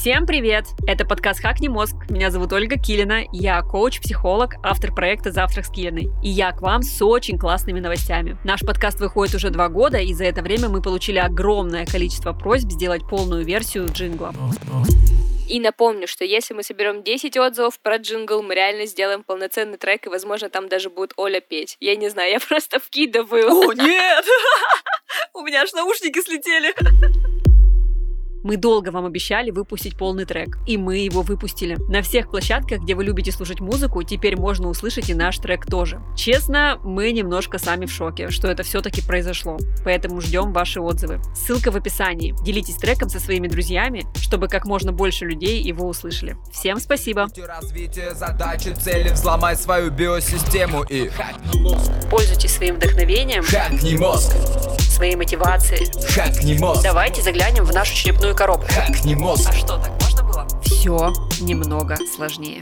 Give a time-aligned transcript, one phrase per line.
[0.00, 0.66] Всем привет!
[0.86, 1.96] Это подкаст «Хакни мозг».
[2.08, 3.24] Меня зовут Ольга Килина.
[3.32, 6.08] Я коуч-психолог, автор проекта «Завтрак с Килиной».
[6.22, 8.38] И я к вам с очень классными новостями.
[8.44, 12.70] Наш подкаст выходит уже два года, и за это время мы получили огромное количество просьб
[12.70, 14.32] сделать полную версию джингла.
[15.48, 20.06] И напомню, что если мы соберем 10 отзывов про джингл, мы реально сделаем полноценный трек,
[20.06, 21.76] и, возможно, там даже будет Оля петь.
[21.80, 23.50] Я не знаю, я просто вкидываю.
[23.50, 24.24] О, нет!
[25.34, 26.72] У меня аж наушники слетели.
[28.48, 31.76] Мы долго вам обещали выпустить полный трек, и мы его выпустили.
[31.90, 36.00] На всех площадках, где вы любите слушать музыку, теперь можно услышать и наш трек тоже.
[36.16, 41.20] Честно, мы немножко сами в шоке, что это все-таки произошло, поэтому ждем ваши отзывы.
[41.34, 42.34] Ссылка в описании.
[42.42, 46.38] Делитесь треком со своими друзьями, чтобы как можно больше людей его услышали.
[46.50, 47.26] Всем спасибо!
[47.36, 51.10] Развитие задачи, цели, взломай свою биосистему и
[52.10, 54.32] Пользуйтесь своим вдохновением, хакни мозг,
[54.98, 55.86] своей мотивацией.
[56.12, 58.66] хакни мозг, Давайте заглянем в нашу черепную коробку.
[58.68, 59.52] хакни мозг.
[59.54, 60.46] что, так можно было?
[60.60, 62.58] Все немного сложнее.